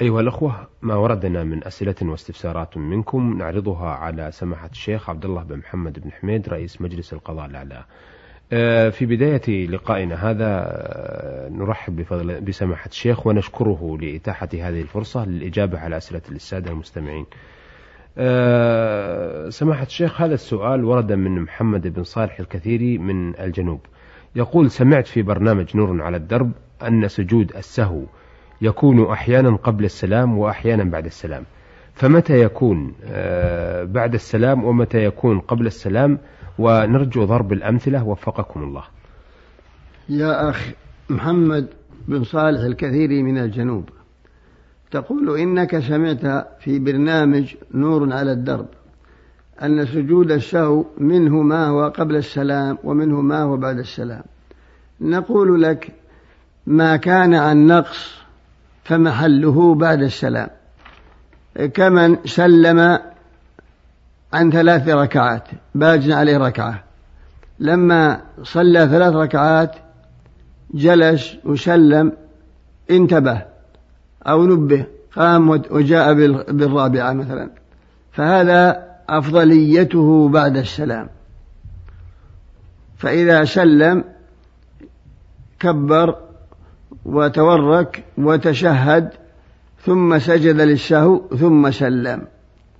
[0.00, 5.56] أيها الأخوة ما وردنا من أسئلة واستفسارات منكم نعرضها على سماحة الشيخ عبد الله بن
[5.56, 7.84] محمد بن حميد رئيس مجلس القضاء الأعلى
[8.52, 15.78] آه، في بداية لقائنا هذا آه، نرحب بفضل بسماحة الشيخ ونشكره لإتاحة هذه الفرصة للإجابة
[15.78, 17.26] على أسئلة السادة المستمعين.
[18.18, 23.80] آه، سماحة الشيخ هذا السؤال ورد من محمد بن صالح الكثيري من الجنوب.
[24.36, 28.06] يقول سمعت في برنامج نور على الدرب أن سجود السهو
[28.60, 31.44] يكون أحيانا قبل السلام وأحيانا بعد السلام.
[31.94, 32.94] فمتى يكون؟
[33.84, 36.18] بعد السلام ومتى يكون قبل السلام؟
[36.58, 38.84] ونرجو ضرب الأمثلة وفقكم الله.
[40.08, 40.70] يا أخ
[41.10, 41.66] محمد
[42.08, 43.88] بن صالح الكثير من الجنوب
[44.90, 48.66] تقول إنك سمعت في برنامج نور على الدرب
[49.62, 54.22] أن سجود السهو منه ما هو قبل السلام ومنه ما هو بعد السلام.
[55.00, 55.92] نقول لك
[56.66, 58.18] ما كان عن نقص
[58.88, 60.48] فمحله بعد السلام.
[61.74, 62.98] كمن سلم
[64.32, 66.84] عن ثلاث ركعات باج عليه ركعة.
[67.58, 69.76] لما صلى ثلاث ركعات
[70.74, 72.12] جلس وسلم
[72.90, 73.42] انتبه
[74.26, 74.86] أو نبه
[75.16, 76.14] قام وجاء
[76.52, 77.50] بالرابعة مثلا.
[78.12, 81.08] فهذا أفضليته بعد السلام.
[82.98, 84.04] فإذا سلم
[85.60, 86.27] كبر
[87.08, 89.10] وتورك وتشهد
[89.84, 92.22] ثم سجد للسهو ثم سلم.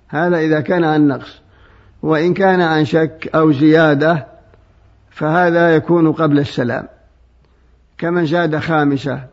[0.07, 1.41] هذا إذا كان عن نقص.
[2.03, 4.27] وإن كان عن شك أو زيادة
[5.09, 6.87] فهذا يكون قبل السلام.
[7.97, 9.23] كمن زاد خامسة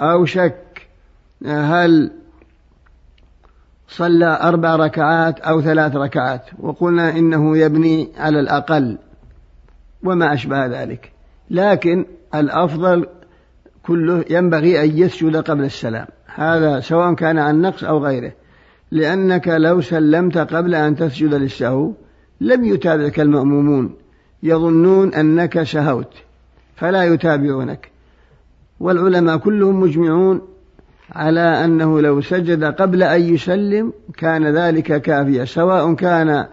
[0.00, 0.88] أو شك
[1.46, 2.10] هل
[3.88, 8.98] صلى أربع ركعات أو ثلاث ركعات؟ وقلنا إنه يبني على الأقل
[10.04, 11.12] وما أشبه ذلك.
[11.50, 13.06] لكن الأفضل
[13.86, 16.06] كله ينبغي أن يسجد قبل السلام.
[16.34, 18.32] هذا سواء كان عن نقص أو غيره.
[18.90, 21.92] لأنك لو سلمت قبل أن تسجد للسهو
[22.40, 23.94] لم يتابعك المأمومون.
[24.42, 26.12] يظنون أنك سهوت
[26.76, 27.90] فلا يتابعونك.
[28.80, 30.40] والعلماء كلهم مجمعون
[31.12, 36.46] على أنه لو سجد قبل أن يسلم كان ذلك كافيا سواء كان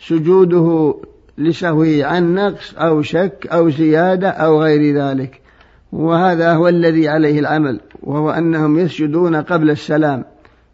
[0.00, 0.94] سجوده
[1.38, 5.43] لسهوه عن نقص أو شك أو زيادة أو غير ذلك.
[5.94, 10.24] وهذا هو الذي عليه العمل وهو أنهم يسجدون قبل السلام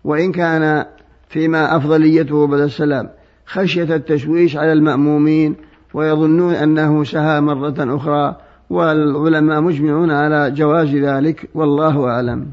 [0.05, 0.85] وإن كان
[1.29, 3.11] فيما أفضليته بعد السلام
[3.47, 5.57] خشية التشويش على المأمومين
[5.95, 8.37] ويظنون أنه سهى مرة أخرى
[8.71, 12.51] والعلماء مجمعون على جواز ذلك والله أعلم.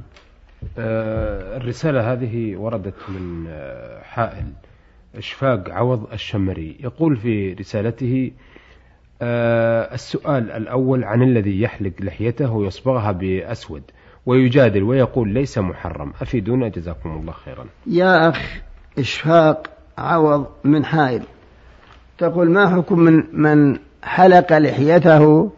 [0.78, 4.46] آه، الرسالة هذه وردت من آه، حائل
[5.16, 8.32] إشفاق عوض الشمري يقول في رسالته
[9.22, 13.84] السؤال الأول عن الذي يحلق لحيته ويصبغها بأسود
[14.26, 16.14] ويجادل ويقول ليس محرم.
[16.22, 17.66] أفيدونا جزاكم الله خيرا.
[17.88, 18.58] يا أخ
[19.00, 19.68] إشفاق
[19.98, 21.22] عوض من حائل.
[22.18, 25.52] تقول ما حكم من, من حلق لحيته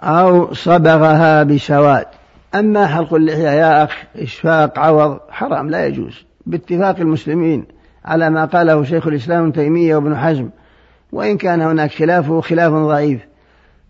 [0.00, 2.06] أو صبغها بسواد؟
[2.54, 6.24] أما حلق اللحية يا أخ إشفاق عوض حرام لا يجوز.
[6.46, 7.64] باتفاق المسلمين
[8.04, 10.48] على ما قاله شيخ الإسلام تيمية وابن حزم
[11.12, 13.20] وإن كان هناك خلافه خلاف ضعيف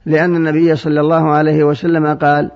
[0.06, 2.50] لأن النبي صلى الله عليه وسلم قال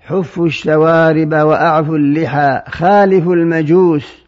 [0.00, 4.24] حفوا الشوارب وأعفوا اللحى خالفوا المجوس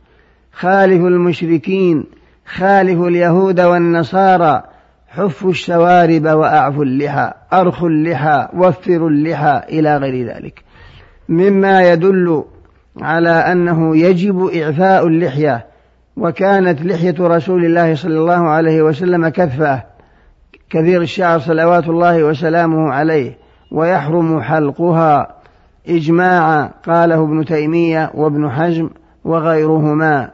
[0.52, 2.04] خالفوا المشركين
[2.46, 4.62] خالفوا اليهود والنصارى
[5.08, 10.62] حفوا الشوارب وأعفوا اللحى أرخوا اللحى وفروا اللحى إلى غير ذلك.
[11.28, 12.44] مما يدل
[13.00, 15.66] على أنه يجب إعفاء اللحية
[16.16, 19.82] وكانت لحية رسول الله صلى الله عليه وسلم كثفة
[20.72, 23.38] كثير الشعر صلوات الله وسلامه عليه
[23.70, 25.36] ويحرم حلقها.
[25.88, 28.90] إجماعا قاله ابن تيمية وابن حزم
[29.24, 30.30] وغيرهما.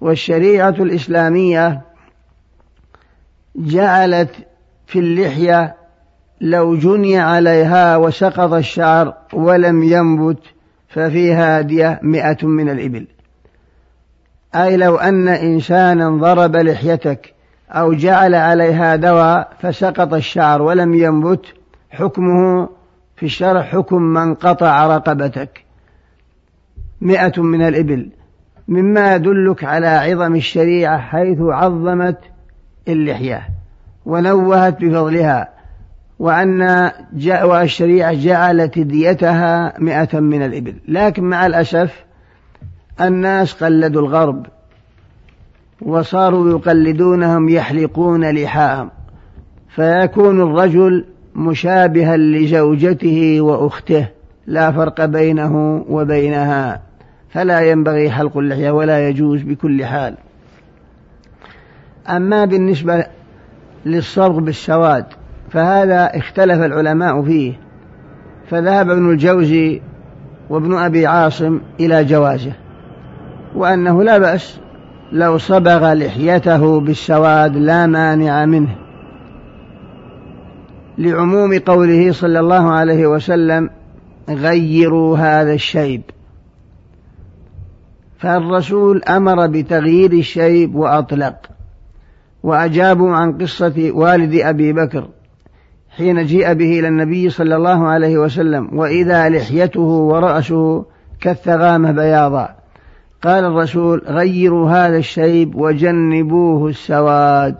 [0.00, 1.82] والشريعة الإسلامية
[3.56, 4.30] جعلت
[4.86, 5.74] في اللحية
[6.40, 10.42] لو جني عليها وسقط الشعر ولم ينبت
[10.88, 13.06] ففيها هادية مئة من الإبل.
[14.54, 17.37] أي لو أن إنسانا ضرب لحيتك
[17.70, 21.46] أو جعل عليها دواء فسقط الشعر ولم ينبت
[21.90, 22.68] حكمه
[23.16, 25.64] في الشرع حكم من قطع رقبتك.
[27.00, 28.10] مئة من الإبل.
[28.68, 32.18] مما يدلك على عظم الشريعة حيث عظمت
[32.88, 33.48] اللحية
[34.06, 35.48] ونوهت بفضلها
[36.18, 40.76] وأن جاء الشريعة جعلت ديتها مئة من الإبل.
[40.88, 42.04] لكن مع الأسف
[43.00, 44.46] الناس قلدوا الغرب.
[45.82, 48.90] وصاروا يقلدونهم يحلقون لحاهم.
[49.68, 51.04] فيكون الرجل
[51.34, 54.08] مشابها لزوجته وأخته
[54.46, 56.82] لا فرق بينه وبينها.
[57.30, 60.14] فلا ينبغي حلق اللحية ولا يجوز بكل حال.
[62.08, 63.06] أما بالنسبة
[63.86, 65.06] للصبغ بالسواد
[65.50, 67.52] فهذا اختلف العلماء فيه.
[68.50, 69.80] فذهب ابن الجوزي
[70.50, 72.52] وابن أبي عاصم إلى جوازه
[73.54, 74.60] وأنه لا بأس
[75.12, 78.76] لو صبغ لحيته بالسواد لا مانع منه.
[80.98, 83.70] لعموم قوله صلى الله عليه وسلم
[84.28, 86.02] غيروا هذا الشيب.
[88.18, 91.36] فالرسول أمر بتغيير الشيب وأطلق
[92.42, 95.08] وأجابوا عن قصة والد أبي بكر
[95.96, 100.84] حين جيء به إلى النبي صلى الله عليه وسلم وإذا لحيته ورأسه
[101.20, 102.57] كالثغامه بياضا
[103.22, 107.56] قال الرسول غيروا هذا الشيب وجنبوه السواد.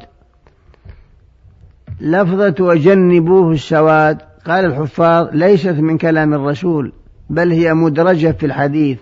[2.01, 6.93] لفظة وجنبوه السواد قال الحفاظ ليست من كلام الرسول
[7.31, 8.99] بل هي مدرجة في الحديث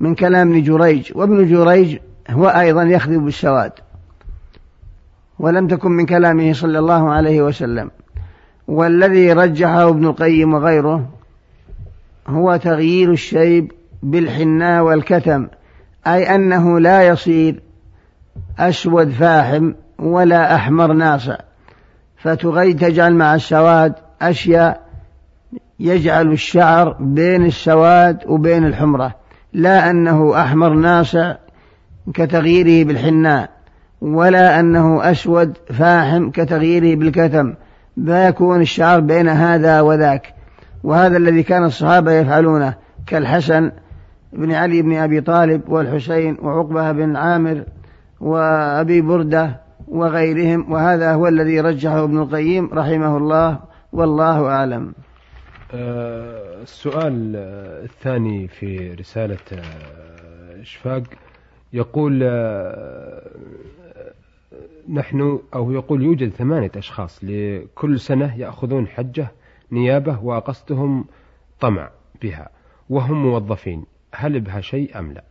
[0.00, 1.98] من كلام ابن جريج وابن جريج
[2.30, 3.72] هو أيضا يخضب بالسواد
[5.38, 7.90] ولم تكن من كلامه صلى الله عليه وسلم.
[8.68, 11.08] والذي رجحه ابن القيم وغيره
[12.28, 13.72] هو تغيير الشيب
[14.06, 15.48] بالحناء والكتم
[16.06, 17.62] أي أنه لا يصير
[18.58, 21.36] أسود فاحم ولا أحمر ناصع.
[22.16, 24.80] فتغي تجعل مع السواد أشياء
[25.80, 29.14] يجعل الشعر بين السواد وبين الحمرة
[29.52, 31.34] لا أنه أحمر ناصع
[32.14, 33.50] كتغييره بالحناء
[34.00, 37.54] ولا أنه أسود فاحم كتغييره بالكتم.
[38.06, 40.34] فيكون الشعر بين هذا وذاك.
[40.84, 42.74] وهذا الذي كان الصحابة يفعلونه
[43.06, 43.72] كالحسن
[44.36, 47.64] بن علي بن أبي طالب والحسين وعقبة بن عامر
[48.20, 53.60] وأبي بردة وغيرهم وهذا هو الذي رجحه ابن القيم رحمه الله
[53.92, 54.94] والله أعلم.
[55.74, 57.36] آه، السؤال
[57.84, 61.02] الثاني في رسالة آه، إشفاق
[61.72, 63.30] يقول آه،
[64.88, 69.28] نحن أو يقول يوجد ثمانية أشخاص لكل سنة يأخذون حجة
[69.72, 71.04] نيابة وقصدهم
[71.60, 71.90] طمع
[72.22, 72.48] بها
[72.90, 73.84] وهم موظفين.
[74.16, 75.22] هل بها شيء أم لا؟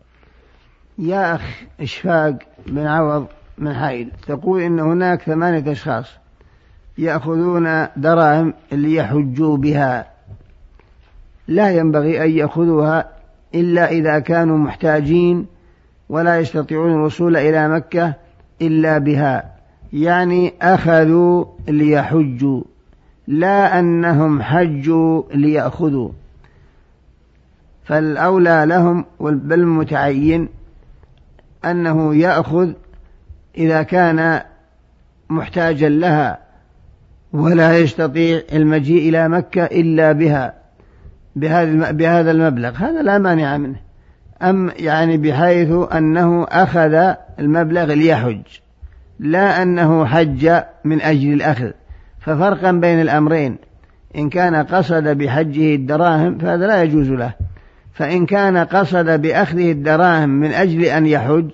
[0.97, 2.37] يا أخ إشفاق
[2.67, 3.27] بن عوض
[3.57, 6.05] من حائل تقول إن هناك ثمانية أشخاص
[6.97, 10.07] يأخذون دراهم ليحجوا بها.
[11.47, 13.09] لا ينبغي أن يأخذوها
[13.55, 15.45] إلا إذا كانوا محتاجين
[16.09, 18.13] ولا يستطيعون الوصول إلى مكة
[18.61, 19.55] إلا بها.
[19.93, 22.63] يعني أخذوا ليحجوا
[23.27, 26.11] لا أنهم حجوا ليأخذوا.
[27.85, 30.49] فالأولى لهم بل المتعين
[31.65, 32.71] أنه يأخذ
[33.57, 34.41] إذا كان
[35.29, 36.37] محتاجا لها
[37.33, 40.53] ولا يستطيع المجيء إلى مكة إلا بها
[41.91, 42.75] بهذا المبلغ.
[42.75, 43.75] هذا لا مانع منه.
[44.41, 48.41] أم يعني بحيث أنه أخذ المبلغ ليحج
[49.19, 50.51] لا أنه حج
[50.83, 51.71] من أجل الأخذ.
[52.19, 53.57] ففرقا بين الأمرين
[54.17, 57.33] إن كان قصد بحجه الدراهم فهذا لا يجوز له.
[57.95, 61.49] فإن كان قصد بأخذه الدراهم من أجل أن يحج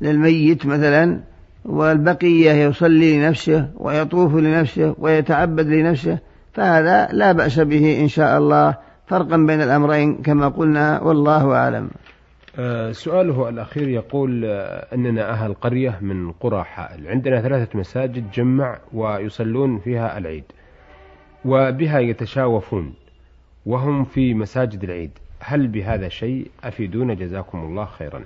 [0.00, 1.20] للميت مثلا
[1.64, 6.18] والبقية يصلي لنفسه ويطوف لنفسه ويتعبد لنفسه
[6.52, 8.76] فهذا لا بأس به إن شاء الله
[9.06, 11.90] فرقا بين الأمرين كما قلنا والله أعلم.
[12.58, 18.78] آه، سؤاله الأخير يقول آه، أننا أهل قرية من قرى حائل عندنا ثلاثة مساجد جمع
[18.92, 20.44] ويصلون فيها العيد
[21.44, 22.94] وبها يتشاوفون
[23.66, 25.10] وهم في مساجد العيد.
[25.40, 28.24] هل بهذا شيء أفيدونا جزاكم الله خيرا؟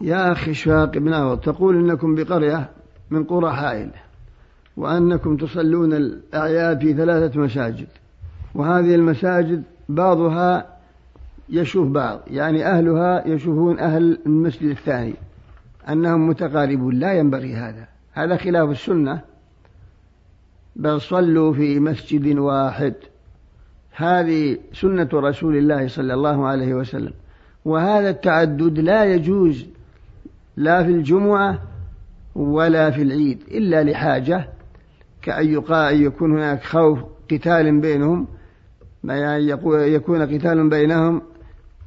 [0.00, 2.68] يا أخي شاق بن عوض تقول إنكم بقرية
[3.10, 3.90] من قرى حائل
[4.76, 7.88] وأنكم تصلون الأعياد في ثلاثة مساجد
[8.54, 10.66] وهذه المساجد بعضها
[11.48, 15.14] يشوف بعض يعني أهلها يشوفون أهل المسجد الثاني
[15.88, 19.20] أنهم متقاربون لا ينبغي هذا هذا خلاف السنة
[20.76, 22.94] بل صلوا في مسجد واحد.
[24.02, 27.12] هذه سنة رسول الله صلى الله عليه وسلم.
[27.64, 29.66] وهذا التعدد لا يجوز
[30.56, 31.58] لا في الجمعة
[32.34, 34.48] ولا في العيد إلا لحاجة
[35.22, 35.54] كأن
[36.02, 36.98] يكون هناك خوف
[37.30, 38.26] قتال بينهم
[39.04, 39.48] يعني
[39.94, 41.22] يكون قتال بينهم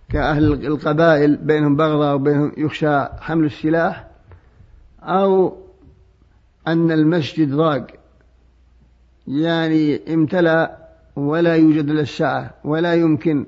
[0.09, 4.07] كأهل القبائل بينهم بغضة وبينهم يخشى حمل السلاح
[5.01, 5.57] أو
[6.67, 7.87] أن المسجد ضاق
[9.27, 10.82] يعني امتلأ
[11.15, 13.45] ولا يوجد إلا السعة ولا يمكن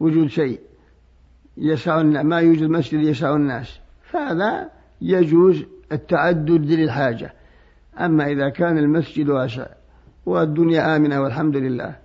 [0.00, 0.60] وجود شيء
[1.56, 3.80] يسع ما يوجد مسجد يسع الناس.
[4.02, 7.32] فهذا يجوز التعدد للحاجة.
[8.00, 9.66] أما إذا كان المسجد واسع
[10.26, 11.96] والدنيا آمنة والحمد لله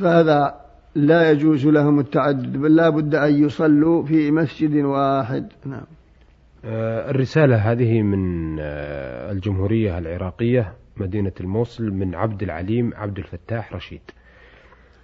[0.00, 0.54] فهذا
[0.94, 5.48] لا يجوز لهم التعدد بل لا بد أن يصلوا في مسجد واحد.
[5.66, 5.86] نعم.
[6.64, 10.72] آه، الرسالة هذه من آه، الجمهورية العراقية.
[11.02, 14.00] مدينة الموصل من عبد العليم عبد الفتاح رشيد.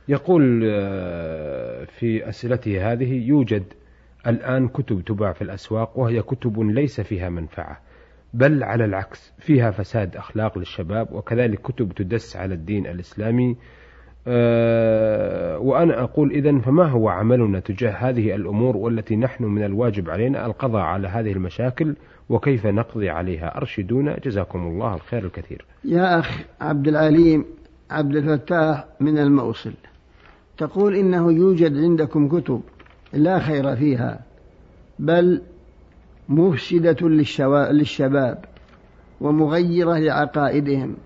[0.08, 3.64] يقول آه، في أسئلته هذه يوجد
[4.26, 7.80] الآن كتب تباع في الأسواق وهي كتب ليس فيها منفعة
[8.34, 13.56] بل على العكس فيها فساد أخلاق للشباب وكذلك كتب تدس على الدين الإسلامي
[14.26, 20.82] وأنا أقول إذا فما هو عملنا تجاه هذه الأمور والتي نحن من الواجب علينا القضاء
[20.82, 21.94] على هذه المشاكل
[22.28, 23.56] وكيف نقضي عليها.
[23.56, 25.64] أرشدونا جزاكم الله الخير الكثير.
[25.84, 27.44] يا أخ عبد العليم
[27.90, 29.72] عبد الفتاح من الموصل
[30.58, 32.60] تقول إنه يوجد عندكم كتب
[33.12, 34.20] لا خير فيها
[34.98, 35.42] بل
[36.28, 37.08] مفسدة
[37.70, 38.44] للشباب
[39.20, 40.96] ومغيرة لعقائدهم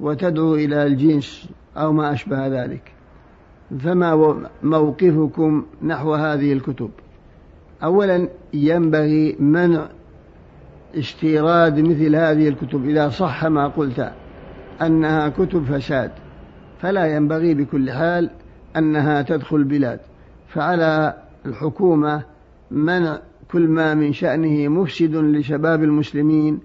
[0.00, 1.48] وتدعو إلى الجنس
[1.80, 2.92] أو ما أشبه ذلك.
[3.80, 6.90] فما موقفكم نحو هذه الكتب؟
[7.82, 9.88] أولا ينبغي منع
[10.94, 14.12] استيراد مثل هذه الكتب إذا صح ما قلت
[14.82, 16.10] أنها كتب فساد.
[16.80, 18.30] فلا ينبغي بكل حال
[18.76, 20.00] أنها تدخل البلاد.
[20.48, 21.14] فعلى
[21.46, 22.22] الحكومة
[22.70, 23.18] منع
[23.52, 26.58] كل ما من شأنه مفسد لشباب المسلمين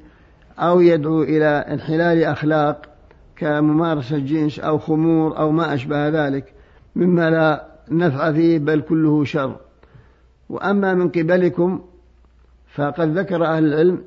[0.59, 2.94] أو يدعو إلى انحلال أخلاق
[3.35, 6.53] كممارسة جنس أو خمور أو ما أشبه ذلك
[6.95, 9.55] مما لا نفع فيه بل كله شر.
[10.49, 11.81] وأما من قبلكم
[12.75, 14.03] فقد ذكر أهل العلم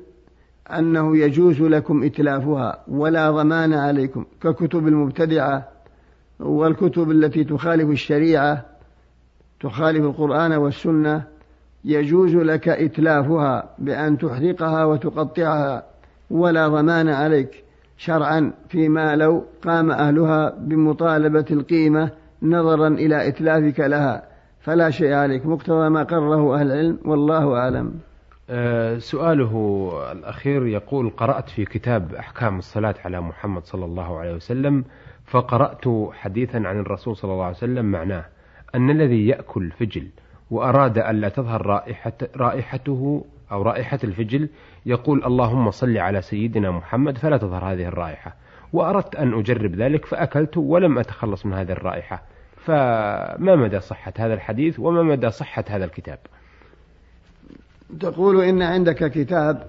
[0.71, 5.67] أنه يجوز لكم إتلافها ولا ضمان عليكم ككتب المبتدعة
[6.39, 8.65] والكتب التي تخالف الشريعة
[9.59, 11.23] تخالف القرآن والسنة
[11.85, 15.83] يجوز لك إتلافها بأن تحرقها وتقطعها
[16.29, 17.63] ولا ضمان عليك.
[17.99, 22.11] شرعا فيما لو قام أهلها بمطالبة القيمة
[22.43, 24.23] نظرا إلى إتلافك لها.
[24.59, 27.93] فلا شيء عليك مقتضى ما قرره أهل العلم والله أعلم.
[28.49, 34.83] أه سؤاله الأخير يقول قرأت في كتاب أحكام الصلاة على محمد صلى الله عليه وسلم
[35.25, 38.25] فقرأت حديثا عن الرسول صلى الله عليه وسلم معناه
[38.75, 40.07] أن الذي يأكل فجل
[40.51, 44.49] وأراد ألا تظهر رائحة رائحته أو رائحة الفجل
[44.85, 48.35] يقول اللهم صل على سيدنا محمد فلا تظهر هذه الرائحة.
[48.73, 52.23] وأردت أن أجرب ذلك فأكلت ولم أتخلص من هذه الرائحة.
[52.55, 56.17] فما مدى صحة هذا الحديث وما مدى صحة هذا الكتاب؟
[57.99, 59.63] تقول إن عندك كتاب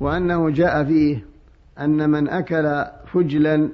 [0.00, 1.24] وأنه جاء فيه
[1.80, 3.68] أن من أكل فجلا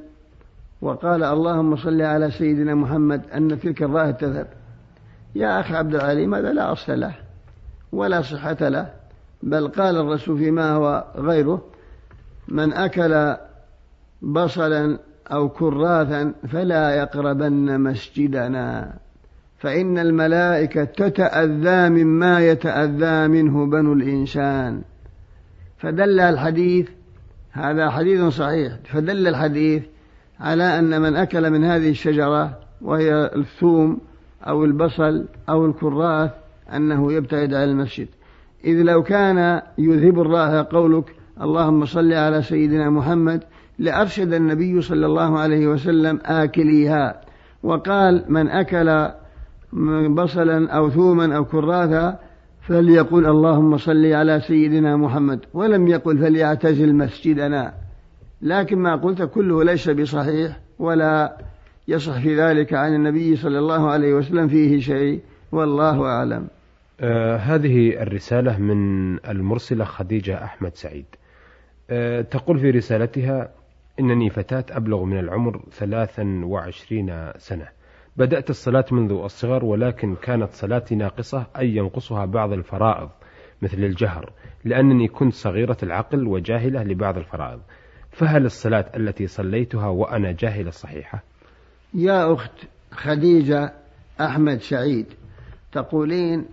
[0.83, 4.47] وقال اللهم صل على سيدنا محمد أن تلك الرائحة تذهب.
[5.35, 7.15] يا أخي عبد العليم هذا لا أصل له
[7.93, 8.98] ولا صحة له.
[9.43, 11.63] بل قال الرسول فيما هو غيره
[12.49, 13.37] من أكل
[14.23, 14.99] بصلا
[15.33, 18.99] أو كراثا فلا يقربن مسجدنا
[19.59, 24.83] فإن الملائكة تتأذى مما يتأذى منه بنو الإنسان.
[25.79, 26.89] فدل الحديث
[27.53, 29.83] هذا حديث صحيح فدل الحديث
[30.41, 34.01] على أن من أكل من هذه الشجرة وهي الثوم
[34.47, 36.31] أو البصل أو الكراث
[36.75, 38.09] أنه يبتعد عن المسجد.
[38.65, 43.43] إذ لو كان يذهب الراحة قولك اللهم صل على سيدنا محمد
[43.79, 47.21] لأرشد النبي صلى الله عليه وسلم آكليها.
[47.63, 49.09] وقال من أكل
[50.09, 52.19] بصلا أو ثوما أو كراثا
[52.61, 57.75] فليقل اللهم صل على سيدنا محمد ولم يقل فليعتزل مسجدنا.
[58.43, 61.37] لكن ما قلت كله ليس بصحيح ولا
[61.89, 65.21] يصح في ذلك عن النبي صلى الله عليه وسلم فيه شيء
[65.53, 66.47] والله أعلم.
[67.01, 71.05] آه هذه الرسالة من المرسلة خديجة أحمد سعيد.
[71.91, 73.51] آه تقول في رسالتها
[74.01, 77.69] إنني فتاة أبلغ من العمر ثلاثا وعشرين سنة.
[78.17, 83.09] بدأت الصلاة منذ الصغر ولكن كانت صلاتي ناقصة أي ينقصها بعض الفرائض
[83.63, 84.33] مثل الجهر
[84.65, 87.61] لأنني كنت صغيرة العقل وجاهلة لبعض الفرائض.
[88.11, 91.23] فهل الصلاة التي صليتها وأنا جاهلة صحيحة؟
[91.95, 92.53] يا أخت
[92.93, 93.73] خديجة
[94.21, 95.07] أحمد سعيد
[95.73, 96.47] تقولين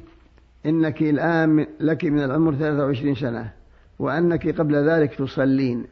[0.66, 3.52] إنك الآن لك من العمر 23 سنة
[4.00, 5.86] وأنك قبل ذلك تصلين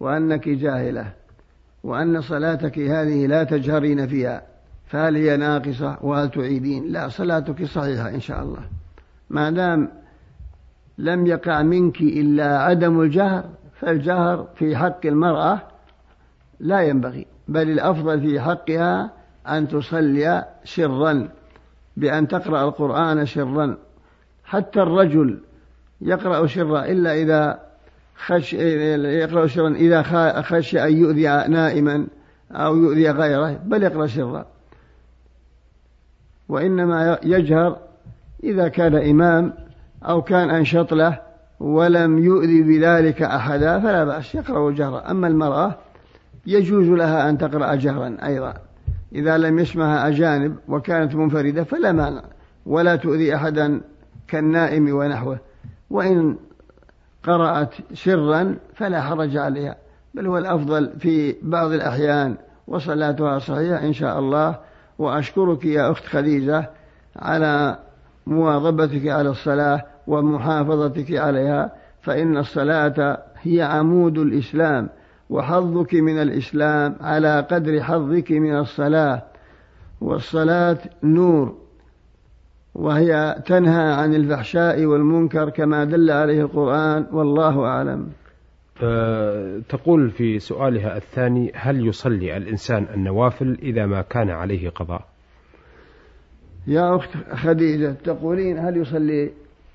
[0.00, 1.12] وأنك جاهلة
[1.84, 4.42] وأن صلاتك هذه لا تجهرين فيها
[4.86, 8.62] فهل هي ناقصة؟ وهل تعيدين؟ لا صلاتك صحيحة إن شاء الله.
[9.30, 9.88] ما دام
[10.98, 13.44] لم يقع منك إلا عدم الجهر
[13.80, 15.60] فالجهر في حق المرأة
[16.60, 19.10] لا ينبغي بل الأفضل في حقها
[19.48, 21.28] أن تصلي سرا
[21.96, 23.76] بأن تقرأ القرآن سرا.
[24.48, 25.38] حتى الرجل
[26.00, 27.60] يقرأ سرا إلا إذا
[28.26, 30.02] خش يقرأ سرا إذا
[30.42, 32.06] خشي أن يؤذي نائما
[32.52, 34.46] أو يؤذي غيره بل يقرأ سرا
[36.48, 37.78] وإنما يجهر
[38.44, 39.52] إذا كان إمام
[40.02, 41.20] أو كان أنشط له
[41.60, 45.74] ولم يؤذي بذلك أحدا فلا بأس يقرأ جهرا أما المرأة
[46.46, 48.54] يجوز لها أن تقرأ جهرا أيضا.
[49.12, 52.22] إذا لم يسمعها أجانب وكانت منفردة فلا مانع
[52.66, 53.80] ولا تؤذي أحدا
[54.28, 55.38] كالنائم ونحوه.
[55.90, 56.36] وإن
[57.22, 59.76] قرأت سرا فلا حرج عليها
[60.14, 64.58] بل هو الأفضل في بعض الأحيان وصلاتها صحيحة إن شاء الله.
[64.98, 66.70] وأشكرك يا أخت خديجة
[67.16, 67.78] على
[68.26, 74.88] مواظبتك على الصلاة ومحافظتك عليها فإن الصلاة هي عمود الإسلام
[75.30, 79.22] وحظك من الإسلام على قدر حظك من الصلاة.
[80.00, 81.67] والصلاة نور.
[82.78, 88.08] وهي تنهى عن الفحشاء والمنكر كما دل عليه القرآن والله أعلم.
[89.68, 95.04] تقول في سؤالها الثاني هل يصلي الإنسان النوافل إذا ما كان عليه قضاء؟
[96.66, 99.30] يا أخت خديجة تقولين هل يصلي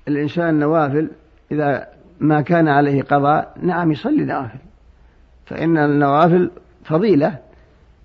[0.08, 1.10] الإنسان نوافل
[1.52, 1.86] إذا
[2.20, 4.58] ما كان عليه قضاء؟ نعم يصلي نوافل
[5.46, 6.50] فإن النوافل
[6.84, 7.38] فضيلة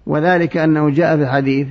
[0.06, 1.68] وذلك أنه جاء في الحديث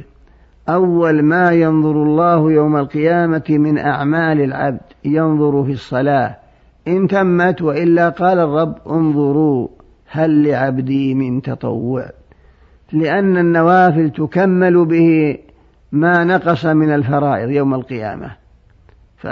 [0.68, 6.36] أول ما ينظر الله يوم القيامة من أعمال العبد ينظر في الصلاة.
[6.88, 9.68] إن تمت وإلا قال الرب انظروا
[10.10, 12.10] هل لعبدي من تطوع.
[12.92, 15.38] لأن النوافل تكمل به
[15.92, 18.30] ما نقص من الفرائض يوم القيامة.
[19.16, 19.26] ف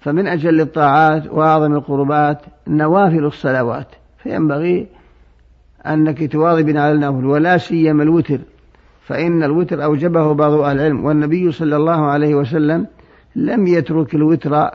[0.00, 3.88] فمن أجل الطاعات وأعظم القربات نوافل الصلوات.
[4.18, 4.86] فينبغي
[5.86, 8.40] أنك تواظبين على النوافل ولا سيما الوتر.
[9.06, 12.86] فإن الوتر أوجبه بعض أهل العلم والنبي صلى الله عليه وسلم
[13.36, 14.70] لم يترك الوتر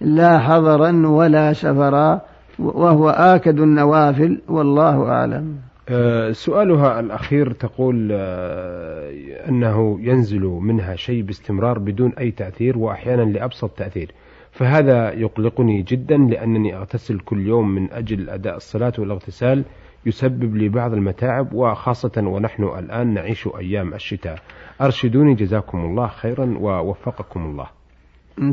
[0.00, 2.20] لا حضرا ولا سفرا
[2.58, 5.56] وهو آكد النوافل والله أعلم.
[5.88, 9.10] أه، سؤالها الأخير تقول أه،
[9.48, 14.10] أنه ينزل منها شيء باستمرار بدون أي تأثير وأحيانا لأبسط تأثير.
[14.52, 19.64] فهذا يقلقني جدا لأنني أغتسل كل يوم من أجل أداء الصلاة والاغتسال.
[20.06, 24.38] يسبب لي بعض المتاعب وخاصة ونحن الآن نعيش أيام الشتاء.
[24.80, 27.66] أرشدوني جزاكم الله خيرا ووفقكم الله.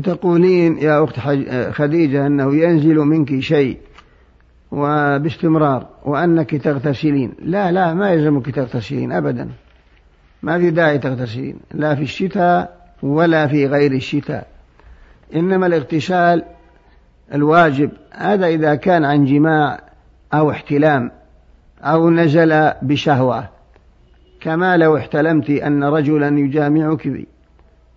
[0.02, 1.20] تقولين يا أخت
[1.70, 3.78] خديجة أنه ينزل منك شيء
[4.70, 7.34] وباستمرار وأنك تغتسلين.
[7.42, 9.50] لا لا ما يلزمك تغتسلين أبدا.
[10.42, 14.46] ما في داعي تغتسلين لا في الشتاء ولا في غير الشتاء.
[15.34, 16.44] إنما الاغتسال
[17.34, 19.80] الواجب هذا إذا كان عن جماع
[20.34, 21.10] أو احتلام.
[21.80, 23.48] أو نزل بشهوة.
[24.40, 27.26] كما لو احتلمت أن رجلا يجامعك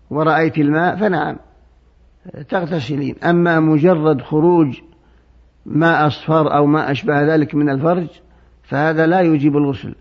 [0.10, 1.38] ورأيت الماء فنعم
[2.50, 3.16] تغتسلين.
[3.24, 4.80] أما مجرد خروج
[5.66, 8.08] ماء أصفر أو ما أشبه ذلك من الفرج
[8.64, 9.96] فهذا لا يجيب الغسل.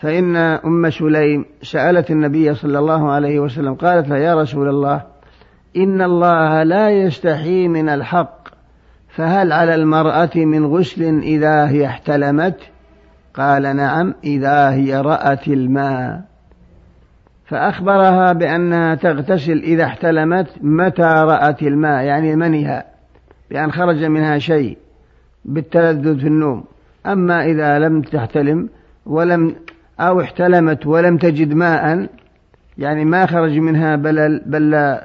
[0.00, 5.02] فإن أم سليم سألت النبي صلى الله عليه وسلم قالت له يا رسول الله
[5.76, 8.48] إن الله لا يستحي من الحق
[9.08, 12.60] فهل على المرأة من غسل إذا هي احتلمت؟
[13.34, 16.22] قال نعم إذا هي رأت الماء.
[17.46, 22.84] فأخبرها بأنها تغتسل إذا احتلمت متى رأت الماء يعني منها
[23.50, 24.78] بأن خرج منها شيء
[25.44, 26.64] بالتلذذ في النوم.
[27.06, 28.68] أما إذا لم تحتلم
[29.06, 29.56] ولم
[30.00, 32.08] أو احتلمت ولم تجد ماء
[32.78, 34.98] يعني ما خرج منها بل, بل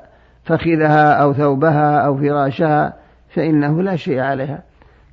[0.44, 2.94] فخذها أو ثوبها أو فراشها
[3.30, 4.64] فإنه لا شيء عليها.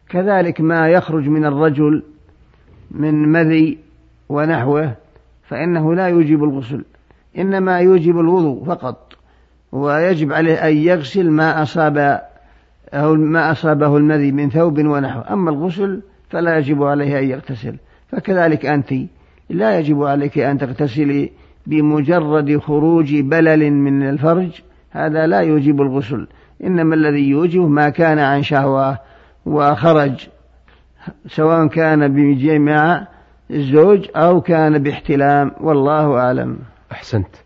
[0.08, 2.02] كذلك ما يخرج من الرجل
[2.92, 3.78] من مذي
[4.28, 4.94] ونحوه
[5.42, 6.84] فإنه لا يوجب الغسل
[7.38, 9.12] إنما يوجب الوضوء فقط
[9.72, 12.22] ويجب عليه أن يغسل ما أصاب
[12.94, 17.76] أو ما أصابه المذي من ثوب ونحوه أما الغسل فلا يجب عليه أن يغتسل
[18.08, 18.94] فكذلك أنت
[19.50, 21.30] لا يجب عليك أن تغتسلي
[21.66, 24.50] بمجرد خروج بلل من الفرج
[24.90, 26.26] هذا لا يوجب الغسل
[26.64, 28.98] إنما الذي يوجب ما كان عن شهوة
[29.46, 30.28] وخرج
[31.26, 33.08] سواء كان بجماع
[33.50, 36.58] الزوج أو كان باحتلام والله أعلم.
[36.92, 37.36] أحسنت.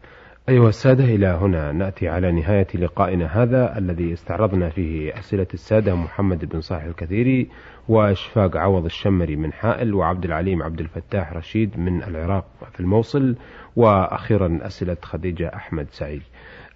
[0.48, 6.44] أيها السادة إلى هنا نأتي على نهاية لقائنا هذا الذي استعرضنا فيه أسئلة السادة محمد
[6.44, 7.48] بن صالح الكثيري
[7.88, 13.36] وإشفاق عوض الشمري من حائل وعبد العليم عبد الفتاح رشيد من العراق في الموصل
[13.76, 16.22] وأخيرا أسئلة خديجة أحمد سعيد.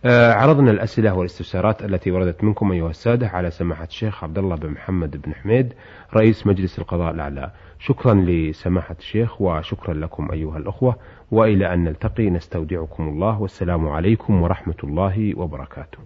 [0.05, 5.23] عرضنا الأسئلة والاستفسارات التي وردت منكم أيها السادة على سماحة الشيخ عبد الله بن محمد
[5.27, 5.73] بن حميد
[6.17, 7.51] رئيس مجلس القضاء الأعلى.
[7.79, 10.97] شكرا لسماحة الشيخ وشكرا لكم أيها الأخوة
[11.31, 12.31] وإلى أن نلتقي.
[12.31, 13.41] نستودعكم الله.
[13.41, 15.99] والسلام عليكم ورحمة الله وبركاته.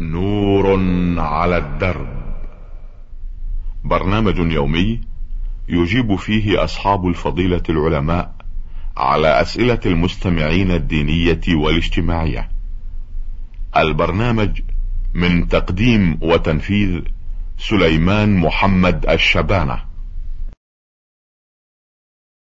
[0.00, 0.80] نور
[1.18, 2.08] على الدرب.
[3.84, 5.00] برنامج يومي
[5.68, 8.34] يجيب فيه أصحاب الفضيلة العلماء
[8.96, 12.55] على أسئلة المستمعين الدينية والاجتماعية.
[13.76, 14.60] البرنامج
[15.14, 17.00] من تقديم وتنفيذ
[17.58, 19.95] سليمان محمد الشبانة.